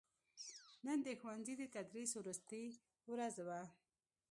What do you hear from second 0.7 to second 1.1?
نن